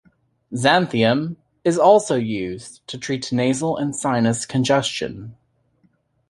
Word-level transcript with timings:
"Xanthium" 0.51 1.35
is 1.63 1.77
also 1.77 2.15
used 2.15 2.81
to 2.87 2.97
treat 2.97 3.31
nasal 3.31 3.77
and 3.77 3.95
sinus 3.95 4.47
congestion. 4.47 5.35